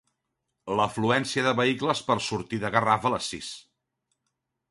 L'afluència 0.79 1.43
de 1.49 1.53
vehicles 1.59 2.01
per 2.09 2.17
sortir 2.29 2.61
de 2.65 2.73
Garraf 2.79 3.07
a 3.09 3.11
les 3.17 3.31
sis. 3.35 3.51